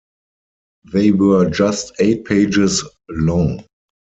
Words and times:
They 0.91 1.11
were 1.11 1.47
just 1.51 1.91
eight 1.99 2.25
pages 2.25 2.83
long. 3.07 3.63